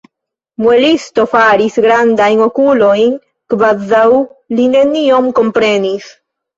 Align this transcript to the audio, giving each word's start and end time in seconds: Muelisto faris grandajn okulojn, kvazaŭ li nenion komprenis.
Muelisto 0.61 1.25
faris 1.33 1.77
grandajn 1.87 2.43
okulojn, 2.47 3.15
kvazaŭ 3.55 4.05
li 4.57 4.69
nenion 4.77 5.33
komprenis. 5.41 6.15